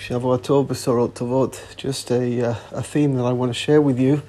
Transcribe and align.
Shavua 0.00 0.38
Tov, 0.38 0.68
Tovot, 1.12 1.76
just 1.76 2.10
a, 2.10 2.42
uh, 2.42 2.54
a 2.72 2.82
theme 2.82 3.16
that 3.16 3.24
I 3.24 3.32
want 3.32 3.50
to 3.50 3.54
share 3.54 3.82
with 3.82 4.00
you 4.00 4.22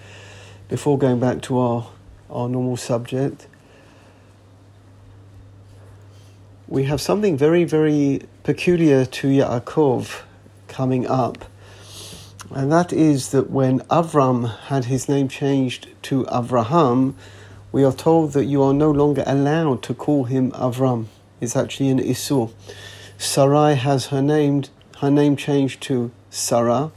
before 0.67 0.97
going 0.97 1.21
back 1.21 1.42
to 1.44 1.58
our, 1.59 1.88
our 2.30 2.50
normal 2.50 2.75
subject. 2.75 3.48
We 6.68 6.84
have 6.84 7.00
something 7.00 7.38
very, 7.38 7.64
very 7.64 8.23
peculiar 8.44 9.05
to 9.05 9.28
Yaakov 9.30 10.23
coming 10.68 11.07
up, 11.07 11.46
and 12.54 12.70
that 12.70 12.92
is 12.92 13.32
that 13.32 13.50
when 13.50 13.80
Avram 13.84 14.54
had 14.64 14.86
his 14.86 15.08
name 15.08 15.30
changed 15.30 15.88
to 16.02 16.26
Avraham, 16.26 17.14
we 17.72 17.86
are 17.86 17.94
told 17.94 18.34
that 18.34 18.44
you 18.44 18.62
are 18.62 18.74
no 18.74 18.92
longer 18.92 19.24
allowed 19.26 19.84
to 19.84 19.94
call 19.94 20.26
him 20.26 20.52
Avram. 20.52 21.06
It's 21.40 21.56
actually 21.56 21.88
an 21.92 22.00
Isur. 22.00 22.52
Sarai 23.18 23.76
has 23.76 24.08
her 24.08 24.22
name 24.22 24.66
her 25.02 25.10
name 25.10 25.36
changed 25.36 25.82
to 25.82 26.12
Sarah. 26.30 26.91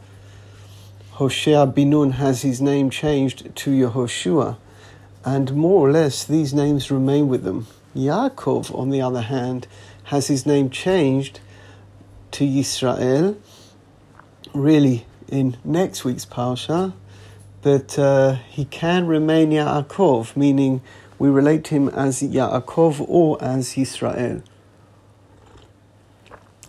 Hoshea 1.12 1.66
Binun 1.66 2.12
has 2.12 2.42
his 2.42 2.60
name 2.60 2.90
changed 2.90 3.56
to 3.56 3.70
Yehoshua, 3.70 4.58
and 5.24 5.56
more 5.56 5.88
or 5.88 5.90
less 5.90 6.22
these 6.22 6.52
names 6.52 6.90
remain 6.90 7.28
with 7.28 7.44
them. 7.44 7.66
Yaakov, 7.96 8.78
on 8.78 8.90
the 8.90 9.00
other 9.00 9.22
hand, 9.22 9.66
has 10.04 10.26
his 10.26 10.44
name 10.44 10.68
changed 10.68 11.40
to 12.32 12.44
Yisrael, 12.44 13.36
really 14.52 15.06
in 15.28 15.56
next 15.64 16.04
week's 16.04 16.26
Parsha, 16.26 16.92
but 17.62 17.98
uh, 17.98 18.34
he 18.50 18.66
can 18.66 19.06
remain 19.06 19.48
Yaakov, 19.48 20.36
meaning 20.36 20.82
we 21.18 21.30
relate 21.30 21.64
to 21.64 21.74
him 21.74 21.88
as 21.88 22.20
Yaakov 22.20 23.02
or 23.08 23.42
as 23.42 23.76
Yisrael. 23.76 24.42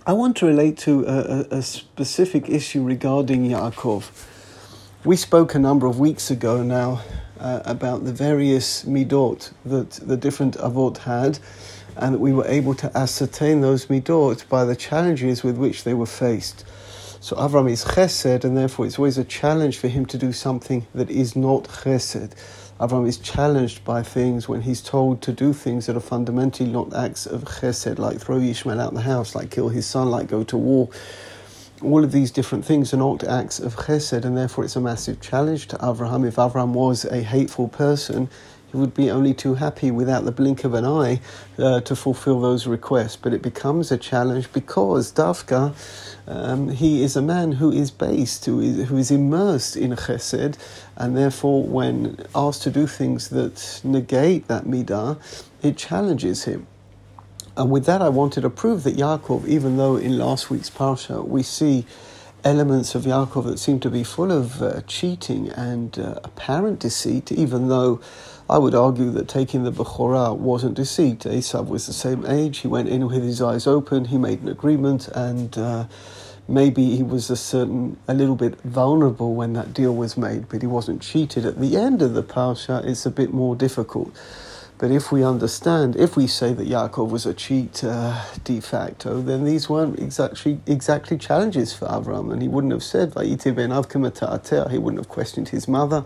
I 0.08 0.14
want 0.14 0.38
to 0.38 0.46
relate 0.46 0.78
to 0.80 1.04
a, 1.08 1.58
a, 1.58 1.62
specific 1.64 2.48
issue 2.48 2.84
regarding 2.84 3.50
Yaakov. 3.50 4.12
We 5.04 5.16
spoke 5.16 5.56
a 5.56 5.60
number 5.60 5.88
of 5.88 6.00
weeks 6.00 6.30
ago 6.30 6.62
now 6.62 7.02
uh, 7.40 7.64
about 7.66 8.06
the 8.06 8.14
various 8.14 8.86
midot 8.86 9.52
that 9.66 9.90
the 9.94 10.16
different 10.16 10.58
avot 10.58 11.00
had, 11.00 11.40
and 11.96 12.20
we 12.20 12.34
were 12.34 12.46
able 12.46 12.76
to 12.76 12.96
ascertain 12.96 13.62
those 13.62 13.88
midot 13.88 14.48
by 14.48 14.64
the 14.64 14.76
challenges 14.76 15.42
with 15.42 15.58
which 15.58 15.86
they 15.86 15.96
were 15.96 16.06
faced. 16.06 16.66
So 17.20 17.36
Avram 17.38 17.68
is 17.68 17.84
chesed, 17.84 18.44
and 18.44 18.56
therefore 18.56 18.86
it's 18.86 19.00
always 19.00 19.18
a 19.18 19.24
challenge 19.24 19.80
for 19.80 19.88
him 19.88 20.06
to 20.06 20.20
do 20.20 20.32
something 20.32 20.86
that 20.94 21.10
is 21.10 21.36
not 21.36 21.64
chesed. 21.64 22.34
Avram 22.78 23.08
is 23.08 23.18
challenged 23.18 23.86
by 23.86 24.04
things 24.04 24.50
when 24.50 24.64
he's 24.64 24.82
told 24.82 25.22
to 25.22 25.32
do 25.32 25.54
things 25.54 25.86
that 25.86 25.96
are 25.96 26.02
fundamentally 26.02 26.70
not 26.70 26.94
acts 26.94 27.26
of 27.26 27.46
chesed, 27.46 27.98
like 27.98 28.20
throw 28.20 28.38
Ishmael 28.38 28.82
out 28.82 28.90
of 28.90 28.96
the 28.96 29.02
house, 29.02 29.34
like 29.34 29.50
kill 29.50 29.70
his 29.70 29.86
son, 29.86 30.10
like 30.10 30.28
go 30.28 30.44
to 30.44 30.58
war. 30.58 30.90
All 31.82 32.04
of 32.04 32.12
these 32.12 32.32
different 32.32 32.66
things 32.66 32.94
are 32.94 32.98
not 32.98 33.24
acts 33.24 33.62
of 33.62 33.78
chesed, 33.78 34.26
and 34.26 34.36
therefore 34.36 34.66
it's 34.66 34.76
a 34.76 34.82
massive 34.82 35.22
challenge 35.22 35.68
to 35.68 35.78
Avraham. 35.78 36.28
If 36.28 36.36
Avram 36.36 36.74
was 36.74 37.06
a 37.06 37.24
hateful 37.24 37.70
person, 37.70 38.30
would 38.76 38.94
be 38.94 39.10
only 39.10 39.34
too 39.34 39.56
happy 39.56 39.92
without 39.92 40.26
the 40.26 40.32
blink 40.32 40.64
of 40.64 40.74
an 40.74 40.86
eye 40.86 41.22
uh, 41.58 41.82
to 41.82 41.96
fulfill 41.96 42.40
those 42.42 42.68
requests. 42.68 43.16
But 43.16 43.34
it 43.34 43.42
becomes 43.42 43.92
a 43.92 43.98
challenge 43.98 44.52
because 44.54 45.12
Dafka, 45.12 45.74
um, 46.28 46.70
he 46.70 47.04
is 47.04 47.16
a 47.16 47.22
man 47.22 47.54
who 47.54 47.72
is 47.72 47.92
based, 47.92 48.46
who 48.46 48.60
is, 48.60 48.90
who 48.90 48.98
is 48.98 49.12
immersed 49.12 49.76
in 49.76 49.92
chesed, 49.92 50.58
and 50.98 51.18
therefore, 51.18 51.64
when 51.64 52.18
asked 52.34 52.64
to 52.64 52.72
do 52.72 52.88
things 52.88 53.30
that 53.30 53.82
negate 53.84 54.48
that 54.48 54.66
midah, 54.66 55.18
it 55.62 55.78
challenges 55.78 56.44
him. 56.46 56.68
And 57.58 57.72
with 57.72 57.86
that, 57.86 58.02
I 58.02 58.10
wanted 58.10 58.42
to 58.42 58.50
prove 58.50 58.84
that 58.84 58.96
Yaakov, 58.98 59.48
even 59.48 59.78
though 59.78 59.96
in 59.96 60.18
last 60.18 60.50
week's 60.50 60.70
parsha 60.70 61.26
we 61.26 61.42
see 61.42 61.86
elements 62.46 62.94
of 62.94 63.04
Yaakov 63.04 63.46
that 63.46 63.58
seem 63.58 63.80
to 63.82 63.90
be 63.90 64.04
full 64.04 64.32
of 64.32 64.62
uh, 64.62 64.82
cheating 64.82 65.50
and 65.50 65.98
uh, 65.98 66.20
apparent 66.24 66.80
deceit, 66.80 67.32
even 67.32 67.70
though 67.70 68.00
I 68.48 68.60
would 68.60 68.76
argue 68.76 69.10
that 69.12 69.28
taking 69.28 69.64
the 69.64 69.72
Bechorah 69.72 70.38
wasn't 70.38 70.76
deceit. 70.76 71.22
Esav 71.22 71.68
was 71.68 71.88
the 71.88 71.94
same 71.94 72.24
age, 72.28 72.60
he 72.60 72.68
went 72.68 72.88
in 72.88 73.08
with 73.08 73.24
his 73.24 73.42
eyes 73.42 73.66
open, 73.66 74.06
he 74.06 74.20
made 74.20 74.44
an 74.44 74.50
agreement, 74.50 75.08
and 75.10 75.58
uh, 75.58 75.88
maybe 76.48 76.96
he 76.96 77.02
was 77.02 77.32
a 77.32 77.36
certain, 77.36 77.98
a 78.08 78.14
little 78.14 78.36
bit 78.36 78.62
vulnerable 78.62 79.34
when 79.34 79.54
that 79.54 79.74
deal 79.74 79.96
was 79.96 80.16
made, 80.16 80.48
but 80.48 80.62
he 80.62 80.68
wasn't 80.68 81.02
cheated. 81.02 81.48
At 81.48 81.60
the 81.60 81.76
end 81.76 82.04
of 82.04 82.14
the 82.14 82.24
Parsha, 82.24 82.86
it's 82.86 83.08
a 83.08 83.12
bit 83.12 83.34
more 83.34 83.56
difficult. 83.56 84.16
But 84.78 84.92
if 84.92 85.10
we 85.10 85.24
understand, 85.24 85.96
if 85.96 86.18
we 86.18 86.28
say 86.28 86.52
that 86.54 86.68
Yaakov 86.68 87.10
was 87.10 87.26
a 87.26 87.34
cheat 87.34 87.82
uh, 87.82 88.22
de 88.44 88.60
facto, 88.60 89.22
then 89.22 89.46
these 89.46 89.70
weren't 89.70 89.98
exactly 89.98 90.60
exactly 90.68 91.18
challenges 91.18 91.74
for 91.74 91.88
Avram, 91.88 92.34
and 92.34 92.42
he 92.42 92.50
wouldn't 92.50 92.74
have 92.74 92.84
said 92.84 93.14
"Vayite 93.14 93.56
ben 93.56 93.70
Avkim 93.70 94.72
He 94.72 94.78
wouldn't 94.78 95.00
have 95.00 95.08
questioned 95.08 95.50
his 95.50 95.70
mother 95.70 96.04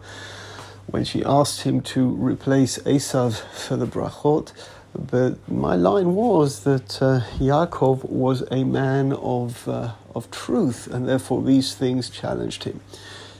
when 0.85 1.03
she 1.03 1.23
asked 1.23 1.61
him 1.61 1.81
to 1.81 2.09
replace 2.09 2.77
Esav 2.79 3.39
for 3.53 3.75
the 3.75 3.87
brachot. 3.87 4.53
But 4.93 5.47
my 5.49 5.75
line 5.75 6.13
was 6.13 6.63
that 6.63 7.01
uh, 7.01 7.21
Yaakov 7.39 8.05
was 8.05 8.43
a 8.51 8.63
man 8.63 9.13
of 9.13 9.67
uh, 9.67 9.93
of 10.13 10.29
truth, 10.29 10.85
and 10.85 11.07
therefore 11.07 11.41
these 11.41 11.73
things 11.73 12.07
challenged 12.07 12.65
him. 12.65 12.81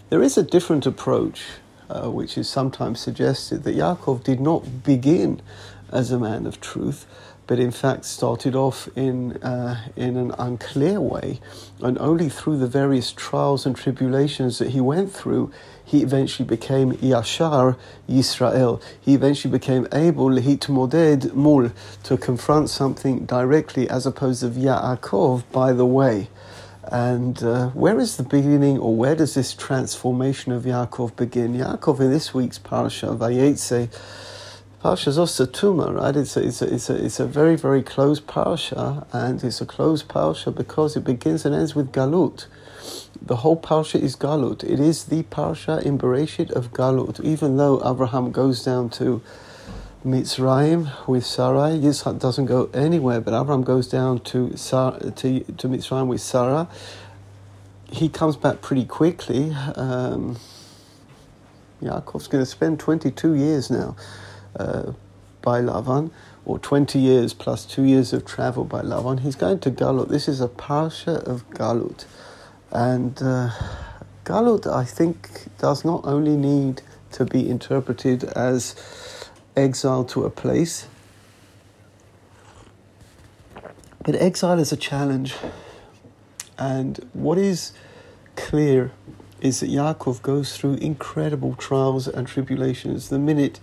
There 0.09 0.23
is 0.23 0.39
a 0.39 0.43
different 0.43 0.87
approach 0.87 1.43
uh, 1.89 2.09
which 2.09 2.37
is 2.37 2.49
sometimes 2.49 2.99
suggested 2.99 3.63
that 3.63 3.75
Yaakov 3.75 4.23
did 4.23 4.39
not 4.39 4.83
begin 4.83 5.41
as 5.91 6.11
a 6.11 6.19
man 6.19 6.45
of 6.45 6.61
truth, 6.61 7.05
but 7.47 7.59
in 7.59 7.71
fact 7.71 8.05
started 8.05 8.55
off 8.55 8.87
in, 8.95 9.35
uh, 9.37 9.87
in 9.95 10.15
an 10.17 10.31
unclear 10.37 11.01
way. 11.01 11.39
And 11.81 11.97
only 11.97 12.29
through 12.29 12.57
the 12.57 12.67
various 12.67 13.11
trials 13.11 13.65
and 13.65 13.75
tribulations 13.75 14.59
that 14.59 14.69
he 14.69 14.79
went 14.79 15.11
through, 15.11 15.51
he 15.83 16.03
eventually 16.03 16.47
became 16.47 16.93
Yashar 16.93 17.75
Yisrael. 18.07 18.79
He 19.01 19.15
eventually 19.15 19.51
became 19.51 19.87
able, 19.91 20.29
Moded 20.29 21.33
Mul, 21.33 21.71
to 22.03 22.17
confront 22.17 22.69
something 22.69 23.25
directly 23.25 23.89
as 23.89 24.05
opposed 24.05 24.41
to 24.41 24.49
Yaakov 24.49 25.43
by 25.51 25.73
the 25.73 25.87
way. 25.87 26.29
And 26.91 27.43
uh, 27.43 27.69
where 27.69 27.99
is 27.99 28.17
the 28.17 28.23
beginning, 28.23 28.79
or 28.79 28.95
where 28.95 29.15
does 29.15 29.35
this 29.35 29.53
transformation 29.53 30.51
of 30.51 30.63
Yaakov 30.63 31.15
begin? 31.15 31.53
Yaakov 31.53 31.99
in 31.99 32.09
this 32.09 32.33
week's 32.33 32.57
parasha, 32.57 33.07
Vayetze, 33.07 33.89
Parasha 34.81 35.11
Osatuma, 35.11 35.93
right? 35.93 36.15
It's 36.15 36.35
a, 36.35 36.41
it's, 36.47 36.63
a, 36.63 36.73
it's, 36.73 36.89
a, 36.89 37.05
it's 37.05 37.19
a 37.19 37.27
very, 37.27 37.55
very 37.55 37.83
close 37.83 38.19
parasha, 38.19 39.05
and 39.13 39.43
it's 39.43 39.61
a 39.61 39.67
close 39.67 40.01
parasha 40.01 40.49
because 40.49 40.95
it 40.95 41.03
begins 41.03 41.45
and 41.45 41.53
ends 41.53 41.75
with 41.75 41.91
Galut. 41.91 42.47
The 43.21 43.35
whole 43.35 43.57
parasha 43.57 43.99
is 44.01 44.15
Galut. 44.15 44.63
It 44.63 44.79
is 44.79 45.03
the 45.03 45.23
parasha 45.23 45.85
in 45.85 45.99
Bereshit 45.99 46.49
of 46.51 46.73
Galut, 46.73 47.19
even 47.23 47.57
though 47.57 47.81
Abraham 47.85 48.31
goes 48.31 48.63
down 48.63 48.89
to 48.91 49.21
Mitzrayim 50.05 51.07
with 51.07 51.25
Sarah. 51.25 51.71
Yitzchak 51.71 52.19
doesn't 52.19 52.45
go 52.45 52.69
anywhere, 52.73 53.19
but 53.19 53.33
Abraham 53.33 53.63
goes 53.63 53.89
down 53.89 54.19
to 54.21 54.55
Sarah, 54.55 54.97
to, 54.97 55.39
to 55.41 55.67
Mitzrayim 55.67 56.07
with 56.07 56.21
Sarah. 56.21 56.69
He 57.91 58.07
comes 58.07 58.37
back 58.37 58.61
pretty 58.61 58.85
quickly. 58.85 59.51
Um, 59.75 60.37
Yaakov's 61.81 62.27
going 62.27 62.41
to 62.41 62.49
spend 62.49 62.79
22 62.79 63.33
years 63.33 63.69
now 63.69 63.97
uh, 64.55 64.93
by 65.41 65.59
Lavan, 65.59 66.11
or 66.45 66.59
20 66.59 66.97
years 66.97 67.33
plus 67.33 67.65
two 67.65 67.83
years 67.83 68.13
of 68.13 68.25
travel 68.25 68.63
by 68.63 68.81
Lavan. 68.81 69.19
He's 69.19 69.35
going 69.35 69.59
to 69.59 69.71
Galut. 69.71 70.07
This 70.07 70.29
is 70.29 70.39
a 70.39 70.47
parsha 70.47 71.21
of 71.27 71.49
Galut. 71.49 72.05
And 72.71 73.21
uh, 73.21 73.49
Galut, 74.23 74.65
I 74.65 74.85
think, 74.85 75.47
does 75.57 75.83
not 75.83 76.05
only 76.05 76.37
need 76.37 76.83
to 77.11 77.25
be 77.25 77.49
interpreted 77.49 78.23
as 78.23 78.75
exile 79.55 80.03
to 80.05 80.25
a 80.25 80.29
place. 80.29 80.87
But 84.03 84.15
exile 84.15 84.59
is 84.59 84.71
a 84.71 84.77
challenge. 84.77 85.35
And 86.57 86.99
what 87.13 87.37
is 87.37 87.73
clear 88.35 88.91
is 89.41 89.59
that 89.61 89.69
Yaakov 89.69 90.21
goes 90.21 90.57
through 90.57 90.75
incredible 90.75 91.55
trials 91.55 92.07
and 92.07 92.27
tribulations. 92.27 93.09
The 93.09 93.19
minute 93.19 93.59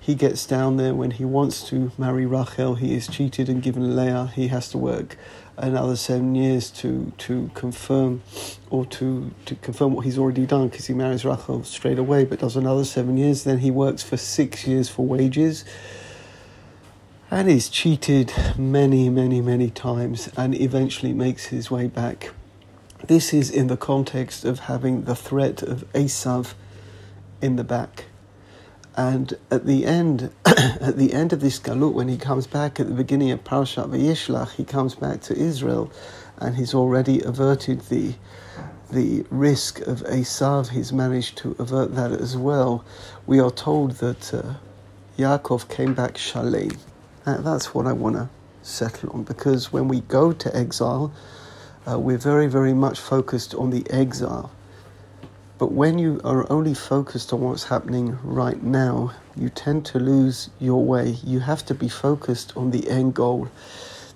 he 0.00 0.14
gets 0.14 0.46
down 0.46 0.76
there, 0.76 0.94
when 0.94 1.12
he 1.12 1.24
wants 1.24 1.68
to 1.68 1.92
marry 1.98 2.26
Rachel, 2.26 2.76
he 2.76 2.94
is 2.94 3.06
cheated 3.06 3.48
and 3.48 3.62
given 3.62 3.94
Leah. 3.94 4.32
He 4.34 4.48
has 4.48 4.68
to 4.70 4.78
work 4.78 5.16
another 5.58 5.96
seven 5.96 6.34
years 6.34 6.70
to 6.70 7.12
to 7.18 7.50
confirm 7.54 8.22
or 8.70 8.86
to 8.86 9.30
to 9.44 9.54
confirm 9.56 9.94
what 9.94 10.04
he's 10.04 10.18
already 10.18 10.46
done 10.46 10.68
because 10.68 10.86
he 10.86 10.94
marries 10.94 11.24
Rachel 11.24 11.64
straight 11.64 11.98
away, 11.98 12.24
but 12.24 12.40
does 12.40 12.56
another 12.56 12.84
seven 12.84 13.16
years. 13.16 13.44
Then 13.44 13.58
he 13.58 13.70
works 13.70 14.02
for 14.02 14.16
six 14.16 14.66
years 14.66 14.88
for 14.88 15.06
wages. 15.06 15.64
And 17.30 17.46
he's 17.46 17.68
cheated 17.68 18.32
many, 18.56 19.10
many, 19.10 19.42
many 19.42 19.68
times 19.68 20.30
and 20.34 20.58
eventually 20.58 21.12
makes 21.12 21.46
his 21.46 21.70
way 21.70 21.86
back. 21.86 22.30
This 23.06 23.34
is 23.34 23.50
in 23.50 23.66
the 23.66 23.76
context 23.76 24.46
of 24.46 24.60
having 24.60 25.02
the 25.02 25.14
threat 25.14 25.62
of 25.62 25.84
Esav 25.92 26.54
in 27.42 27.56
the 27.56 27.64
back. 27.64 28.06
And 28.98 29.38
at 29.52 29.64
the 29.64 29.86
end, 29.86 30.32
at 30.44 30.96
the 30.96 31.12
end 31.14 31.32
of 31.32 31.38
this 31.38 31.60
galut, 31.60 31.92
when 31.92 32.08
he 32.08 32.16
comes 32.16 32.48
back 32.48 32.80
at 32.80 32.88
the 32.88 32.94
beginning 32.94 33.30
of 33.30 33.44
Parashat 33.44 33.90
Vayishlach, 33.90 34.50
he 34.56 34.64
comes 34.64 34.96
back 34.96 35.20
to 35.20 35.36
Israel, 35.36 35.92
and 36.38 36.56
he's 36.56 36.74
already 36.74 37.22
averted 37.22 37.82
the 37.82 38.14
the 38.90 39.24
risk 39.30 39.78
of 39.82 40.00
Esav. 40.00 40.70
He's 40.70 40.92
managed 40.92 41.38
to 41.38 41.54
avert 41.60 41.94
that 41.94 42.10
as 42.10 42.36
well. 42.36 42.84
We 43.24 43.38
are 43.38 43.52
told 43.52 43.92
that 43.98 44.34
uh, 44.34 44.54
Yaakov 45.16 45.68
came 45.68 45.94
back 45.94 46.18
shalem. 46.18 46.76
that's 47.24 47.72
what 47.72 47.86
I 47.86 47.92
want 47.92 48.16
to 48.16 48.28
settle 48.62 49.10
on 49.10 49.22
because 49.22 49.72
when 49.72 49.86
we 49.86 50.00
go 50.00 50.32
to 50.32 50.56
exile, 50.56 51.12
uh, 51.88 51.96
we're 52.00 52.18
very, 52.18 52.48
very 52.48 52.74
much 52.74 52.98
focused 52.98 53.54
on 53.54 53.70
the 53.70 53.88
exile. 53.90 54.50
But 55.58 55.72
when 55.72 55.98
you 55.98 56.20
are 56.22 56.46
only 56.52 56.72
focused 56.72 57.32
on 57.32 57.40
what's 57.40 57.64
happening 57.64 58.16
right 58.22 58.62
now, 58.62 59.12
you 59.36 59.48
tend 59.48 59.84
to 59.86 59.98
lose 59.98 60.50
your 60.60 60.84
way. 60.84 61.16
You 61.24 61.40
have 61.40 61.66
to 61.66 61.74
be 61.74 61.88
focused 61.88 62.56
on 62.56 62.70
the 62.70 62.88
end 62.88 63.14
goal. 63.14 63.48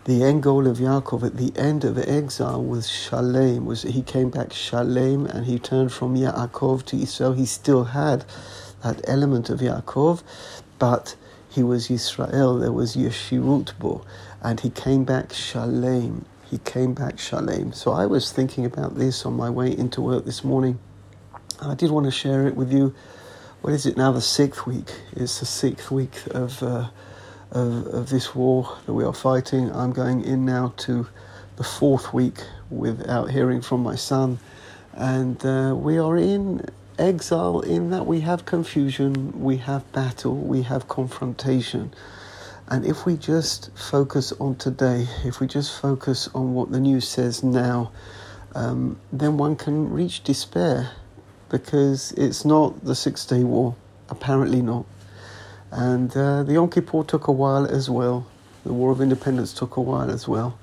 The 0.04 0.22
end 0.22 0.44
goal 0.44 0.68
of 0.68 0.78
Yaakov 0.78 1.24
at 1.24 1.36
the 1.36 1.52
end 1.58 1.82
of 1.82 1.98
exile 1.98 2.62
was 2.62 2.88
Shalem, 2.88 3.66
was 3.66 3.82
he 3.82 4.02
came 4.02 4.30
back 4.30 4.52
Shalem 4.52 5.26
and 5.26 5.44
he 5.44 5.58
turned 5.58 5.92
from 5.92 6.14
Yaakov 6.14 6.84
to 6.86 7.02
Israel. 7.02 7.32
He 7.32 7.46
still 7.46 7.84
had 7.84 8.24
that 8.84 9.00
element 9.08 9.50
of 9.50 9.58
Yaakov, 9.58 10.22
but 10.78 11.16
he 11.50 11.64
was 11.64 11.90
Israel. 11.90 12.60
There 12.60 12.70
was 12.70 12.94
Yeshirut 12.94 13.76
bo, 13.80 14.04
and 14.42 14.60
he 14.60 14.70
came 14.70 15.02
back 15.02 15.32
Shalem. 15.32 16.24
He 16.48 16.58
came 16.58 16.94
back 16.94 17.18
Shalem. 17.18 17.72
So 17.72 17.90
I 17.90 18.06
was 18.06 18.30
thinking 18.30 18.64
about 18.64 18.94
this 18.94 19.26
on 19.26 19.34
my 19.34 19.50
way 19.50 19.76
into 19.76 20.00
work 20.00 20.24
this 20.24 20.44
morning. 20.44 20.78
I 21.64 21.74
did 21.74 21.92
want 21.92 22.06
to 22.06 22.10
share 22.10 22.48
it 22.48 22.56
with 22.56 22.72
you. 22.72 22.92
What 23.60 23.72
is 23.72 23.86
it 23.86 23.96
now? 23.96 24.10
The 24.10 24.20
sixth 24.20 24.66
week. 24.66 24.90
It's 25.12 25.38
the 25.38 25.46
sixth 25.46 25.92
week 25.92 26.20
of, 26.32 26.60
uh, 26.60 26.88
of, 27.52 27.86
of 27.86 28.08
this 28.08 28.34
war 28.34 28.78
that 28.84 28.92
we 28.92 29.04
are 29.04 29.14
fighting. 29.14 29.70
I'm 29.70 29.92
going 29.92 30.24
in 30.24 30.44
now 30.44 30.74
to 30.78 31.06
the 31.56 31.62
fourth 31.62 32.12
week 32.12 32.40
without 32.68 33.30
hearing 33.30 33.60
from 33.60 33.80
my 33.80 33.94
son, 33.94 34.40
and 34.94 35.44
uh, 35.46 35.72
we 35.76 35.98
are 35.98 36.16
in 36.16 36.66
exile 36.98 37.60
in 37.60 37.90
that 37.90 38.06
we 38.06 38.20
have 38.20 38.44
confusion, 38.44 39.40
we 39.40 39.58
have 39.58 39.90
battle, 39.92 40.34
we 40.34 40.62
have 40.62 40.88
confrontation. 40.88 41.94
And 42.66 42.84
if 42.84 43.06
we 43.06 43.16
just 43.16 43.70
focus 43.78 44.32
on 44.32 44.56
today, 44.56 45.06
if 45.24 45.38
we 45.38 45.46
just 45.46 45.80
focus 45.80 46.28
on 46.34 46.54
what 46.54 46.72
the 46.72 46.80
news 46.80 47.06
says 47.06 47.44
now, 47.44 47.92
um, 48.56 48.98
then 49.12 49.36
one 49.36 49.54
can 49.54 49.90
reach 49.90 50.24
despair 50.24 50.90
because 51.52 52.12
it's 52.12 52.44
not 52.46 52.82
the 52.82 52.94
Six 52.94 53.26
Day 53.26 53.44
War, 53.44 53.76
apparently 54.08 54.62
not. 54.62 54.86
And 55.70 56.10
uh, 56.16 56.42
the 56.42 56.54
Yom 56.54 56.70
Kippur 56.70 57.04
took 57.04 57.28
a 57.28 57.32
while 57.32 57.66
as 57.66 57.88
well. 57.90 58.26
The 58.64 58.72
War 58.72 58.90
of 58.90 59.02
Independence 59.02 59.52
took 59.52 59.76
a 59.76 59.80
while 59.80 60.10
as 60.10 60.26
well. 60.26 60.58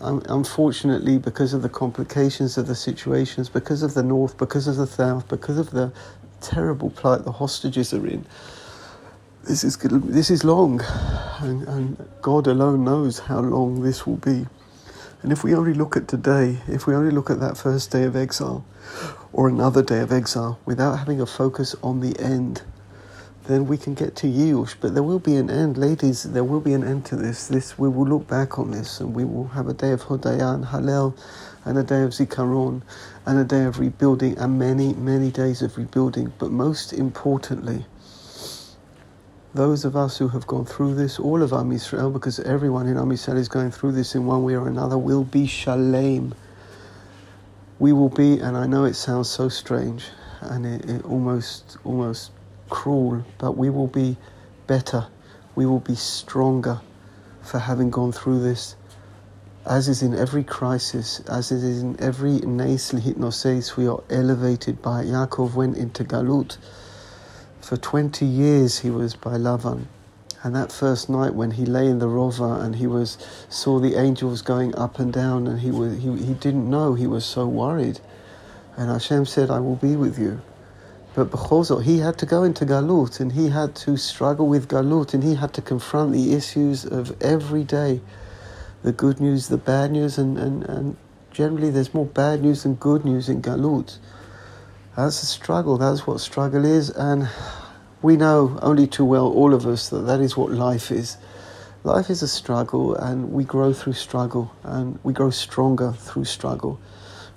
Um, 0.00 0.22
unfortunately, 0.28 1.16
because 1.16 1.54
of 1.54 1.62
the 1.62 1.70
complications 1.70 2.58
of 2.58 2.66
the 2.66 2.74
situations, 2.74 3.48
because 3.48 3.82
of 3.82 3.94
the 3.94 4.02
North, 4.02 4.36
because 4.36 4.66
of 4.66 4.76
the 4.76 4.86
South, 4.86 5.26
because 5.28 5.56
of 5.56 5.70
the 5.70 5.90
terrible 6.42 6.90
plight 6.90 7.24
the 7.24 7.32
hostages 7.32 7.94
are 7.94 8.06
in, 8.06 8.26
this 9.44 9.64
is 9.64 9.78
this 9.78 10.30
is 10.30 10.44
long, 10.44 10.82
and, 11.40 11.66
and 11.68 12.08
God 12.20 12.46
alone 12.46 12.84
knows 12.84 13.20
how 13.20 13.40
long 13.40 13.80
this 13.80 14.06
will 14.06 14.16
be. 14.16 14.46
And 15.22 15.32
if 15.32 15.42
we 15.44 15.54
only 15.54 15.72
look 15.72 15.96
at 15.96 16.08
today, 16.08 16.58
if 16.68 16.86
we 16.86 16.94
only 16.94 17.10
look 17.10 17.30
at 17.30 17.40
that 17.40 17.56
first 17.56 17.90
day 17.90 18.04
of 18.04 18.16
exile, 18.16 18.64
or 19.34 19.48
another 19.48 19.82
day 19.82 19.98
of 19.98 20.12
exile, 20.12 20.60
without 20.64 20.96
having 20.96 21.20
a 21.20 21.26
focus 21.26 21.74
on 21.82 21.98
the 21.98 22.16
end, 22.20 22.62
then 23.46 23.66
we 23.66 23.76
can 23.76 23.92
get 23.92 24.14
to 24.14 24.28
Yush. 24.28 24.76
But 24.80 24.94
there 24.94 25.02
will 25.02 25.18
be 25.18 25.34
an 25.34 25.50
end, 25.50 25.76
ladies. 25.76 26.22
There 26.22 26.44
will 26.44 26.60
be 26.60 26.72
an 26.72 26.84
end 26.84 27.04
to 27.06 27.16
this. 27.16 27.48
This 27.48 27.76
we 27.76 27.88
will 27.88 28.06
look 28.06 28.28
back 28.28 28.60
on 28.60 28.70
this, 28.70 29.00
and 29.00 29.12
we 29.12 29.24
will 29.24 29.48
have 29.48 29.66
a 29.66 29.74
day 29.74 29.90
of 29.90 30.02
Hodaya 30.02 30.54
and 30.54 30.64
Hallel, 30.64 31.18
and 31.64 31.76
a 31.76 31.82
day 31.82 32.02
of 32.02 32.10
Zikaron, 32.10 32.82
and 33.26 33.38
a 33.40 33.44
day 33.44 33.64
of 33.64 33.80
rebuilding, 33.80 34.38
and 34.38 34.56
many, 34.56 34.94
many 34.94 35.32
days 35.32 35.62
of 35.62 35.76
rebuilding. 35.76 36.32
But 36.38 36.52
most 36.52 36.92
importantly, 36.92 37.86
those 39.52 39.84
of 39.84 39.96
us 39.96 40.16
who 40.16 40.28
have 40.28 40.46
gone 40.46 40.64
through 40.64 40.94
this, 40.94 41.18
all 41.18 41.42
of 41.42 41.52
Am 41.52 41.70
Yisrael, 41.70 42.12
because 42.12 42.38
everyone 42.38 42.86
in 42.86 42.96
Am 42.96 43.08
Yisrael 43.08 43.36
is 43.36 43.48
going 43.48 43.72
through 43.72 43.92
this 43.92 44.14
in 44.14 44.26
one 44.26 44.44
way 44.44 44.54
or 44.54 44.68
another, 44.68 44.96
will 44.96 45.24
be 45.24 45.48
shalem. 45.48 46.34
We 47.84 47.92
will 47.92 48.08
be, 48.08 48.38
and 48.38 48.56
I 48.56 48.66
know 48.66 48.84
it 48.86 48.94
sounds 48.94 49.28
so 49.28 49.50
strange 49.50 50.06
and 50.40 50.64
it, 50.64 50.88
it 50.88 51.04
almost 51.04 51.76
almost 51.84 52.30
cruel, 52.70 53.26
but 53.36 53.58
we 53.58 53.68
will 53.68 53.88
be 53.88 54.16
better. 54.66 55.08
We 55.54 55.66
will 55.66 55.80
be 55.80 55.94
stronger 55.94 56.80
for 57.42 57.58
having 57.58 57.90
gone 57.90 58.10
through 58.12 58.40
this. 58.40 58.76
As 59.66 59.86
is 59.86 60.02
in 60.02 60.14
every 60.14 60.44
crisis, 60.44 61.20
as 61.28 61.52
it 61.52 61.62
is 61.62 61.82
in 61.82 62.00
every 62.00 62.38
Neis 62.38 62.92
Lihitnoseis, 62.92 63.76
we 63.76 63.86
are 63.86 64.02
elevated 64.08 64.80
by 64.80 65.04
Yaakov 65.04 65.52
went 65.52 65.76
into 65.76 66.04
Galut 66.04 66.56
for 67.60 67.76
20 67.76 68.24
years 68.24 68.78
he 68.78 68.88
was 68.88 69.14
by 69.14 69.32
Lavan. 69.32 69.88
And 70.44 70.54
that 70.54 70.70
first 70.70 71.08
night 71.08 71.34
when 71.34 71.52
he 71.52 71.64
lay 71.64 71.88
in 71.88 72.00
the 72.00 72.06
rova 72.06 72.62
and 72.62 72.76
he 72.76 72.86
was 72.86 73.16
saw 73.48 73.80
the 73.80 73.96
angels 73.96 74.42
going 74.42 74.74
up 74.76 74.98
and 74.98 75.10
down 75.10 75.46
and 75.46 75.58
he 75.58 75.70
was 75.70 75.96
he, 76.02 76.14
he 76.18 76.34
didn't 76.34 76.68
know 76.68 76.92
he 76.92 77.06
was 77.06 77.24
so 77.24 77.48
worried. 77.48 77.98
And 78.76 78.90
Hashem 78.90 79.24
said, 79.24 79.50
I 79.50 79.60
will 79.60 79.76
be 79.76 79.96
with 79.96 80.18
you. 80.18 80.42
But 81.14 81.30
Bechozot, 81.30 81.84
he 81.84 81.98
had 81.98 82.18
to 82.18 82.26
go 82.26 82.42
into 82.42 82.66
Galut 82.66 83.20
and 83.20 83.32
he 83.32 83.48
had 83.48 83.74
to 83.76 83.96
struggle 83.96 84.46
with 84.46 84.68
Galut 84.68 85.14
and 85.14 85.22
he 85.22 85.36
had 85.36 85.54
to 85.54 85.62
confront 85.62 86.12
the 86.12 86.34
issues 86.34 86.84
of 86.84 87.16
every 87.22 87.64
day. 87.64 88.02
The 88.82 88.92
good 88.92 89.20
news, 89.20 89.48
the 89.48 89.56
bad 89.56 89.92
news, 89.92 90.18
and, 90.18 90.36
and, 90.36 90.62
and 90.64 90.96
generally 91.30 91.70
there's 91.70 91.94
more 91.94 92.04
bad 92.04 92.42
news 92.42 92.64
than 92.64 92.74
good 92.74 93.02
news 93.02 93.30
in 93.30 93.40
Galut. 93.40 93.96
That's 94.94 95.22
a 95.22 95.26
struggle. 95.26 95.78
That's 95.78 96.06
what 96.06 96.20
struggle 96.20 96.66
is, 96.66 96.90
and 96.90 97.30
we 98.04 98.18
know 98.18 98.58
only 98.60 98.86
too 98.86 99.04
well, 99.06 99.28
all 99.32 99.54
of 99.54 99.66
us, 99.66 99.88
that 99.88 100.00
that 100.00 100.20
is 100.20 100.36
what 100.36 100.52
life 100.52 100.92
is. 100.92 101.16
Life 101.84 102.10
is 102.10 102.20
a 102.22 102.28
struggle, 102.28 102.94
and 102.94 103.32
we 103.32 103.44
grow 103.44 103.72
through 103.72 103.94
struggle, 103.94 104.52
and 104.62 104.98
we 105.02 105.14
grow 105.14 105.30
stronger 105.30 105.92
through 105.92 106.26
struggle. 106.26 106.78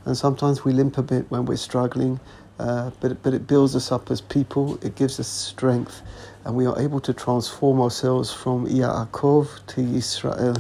And 0.04 0.18
sometimes 0.18 0.66
we 0.66 0.74
limp 0.74 0.98
a 0.98 1.04
bit 1.04 1.32
when 1.32 1.46
we're 1.46 1.56
struggling, 1.56 2.20
uh, 2.60 2.92
but 3.00 3.24
but 3.24 3.34
it 3.34 3.48
builds 3.48 3.78
us 3.78 3.94
up 3.94 4.12
as 4.12 4.20
people. 4.20 4.78
It 4.84 4.96
gives 4.96 5.22
us 5.22 5.30
strength, 5.30 6.02
and 6.44 6.54
we 6.54 6.66
are 6.66 6.78
able 6.78 7.00
to 7.00 7.14
transform 7.14 7.80
ourselves 7.80 8.34
from 8.34 8.68
Yaakov 8.68 9.66
to 9.68 9.82
Israel, 9.82 10.58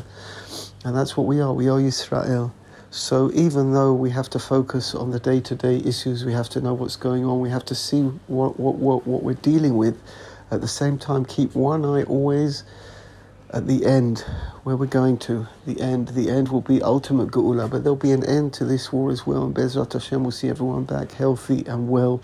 and 0.86 0.96
that's 0.96 1.18
what 1.18 1.28
we 1.28 1.42
are. 1.42 1.52
We 1.52 1.68
are 1.68 1.82
Israel. 1.82 2.54
So 2.90 3.32
even 3.34 3.74
though 3.74 3.94
we 3.94 4.10
have 4.12 4.30
to 4.30 4.40
focus 4.40 4.96
on 4.96 5.12
the 5.12 5.20
day-to-day 5.20 5.78
issues, 5.86 6.24
we 6.24 6.34
have 6.34 6.50
to 6.50 6.62
know 6.62 6.74
what's 6.74 6.96
going 6.96 7.26
on, 7.26 7.42
we 7.42 7.50
have 7.50 7.66
to 7.66 7.76
see 7.76 8.02
what, 8.28 8.60
what, 8.60 8.76
what, 8.76 9.06
what 9.06 9.24
we're 9.24 9.34
dealing 9.34 9.76
with, 9.76 10.02
at 10.52 10.62
the 10.62 10.68
same 10.68 10.98
time 10.98 11.26
keep 11.26 11.54
one 11.54 11.84
eye 11.84 12.04
always 12.04 12.64
at 13.52 13.68
the 13.68 13.86
end, 13.86 14.20
where 14.64 14.76
we're 14.76 14.86
going 14.86 15.18
to. 15.18 15.48
The 15.66 15.80
end. 15.80 16.10
The 16.10 16.30
end 16.30 16.50
will 16.50 16.62
be 16.62 16.82
ultimate 16.82 17.32
Geula, 17.32 17.70
but 17.70 17.84
there'll 17.84 17.96
be 17.96 18.12
an 18.12 18.26
end 18.26 18.54
to 18.56 18.66
this 18.66 18.92
war 18.92 19.10
as 19.10 19.26
well. 19.26 19.46
And 19.46 19.56
Bezrat 19.56 19.94
Hashem 19.94 20.24
will 20.24 20.32
see 20.32 20.50
everyone 20.50 20.84
back 20.84 21.12
healthy 21.14 21.66
and 21.66 21.90
well, 21.90 22.22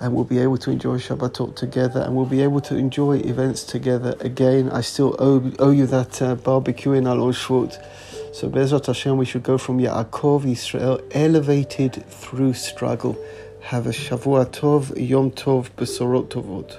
and 0.00 0.14
we'll 0.14 0.24
be 0.24 0.38
able 0.38 0.58
to 0.58 0.70
enjoy 0.70 0.98
Shabbatot 0.98 1.54
together, 1.54 2.00
and 2.00 2.16
we'll 2.16 2.26
be 2.26 2.42
able 2.42 2.60
to 2.62 2.76
enjoy 2.76 3.18
events 3.18 3.62
together 3.62 4.16
again. 4.20 4.70
I 4.70 4.80
still 4.80 5.14
owe, 5.18 5.52
owe 5.60 5.70
you 5.70 5.86
that 5.86 6.20
uh, 6.20 6.34
barbecue 6.34 6.92
in 6.92 7.06
Alon 7.06 7.32
Shvut. 7.32 7.80
So 8.32 8.48
Bezrat 8.48 8.86
Hashem, 8.86 9.16
we 9.16 9.24
should 9.24 9.42
go 9.42 9.58
from 9.58 9.78
Yaakov 9.78 10.48
Israel, 10.48 11.00
elevated 11.10 12.06
through 12.08 12.54
struggle. 12.54 13.18
Have 13.60 13.88
a 13.88 13.90
Shavua 13.90 14.46
Tov, 14.46 14.96
Yom 14.96 15.32
Tov, 15.32 15.70
Besorot 15.72 16.28
Tovot. 16.28 16.78